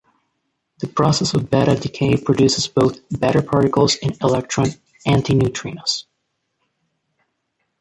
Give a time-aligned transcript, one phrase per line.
[0.79, 4.69] The process of beta decay produces both beta particles and electron
[5.05, 6.05] antineutrinos.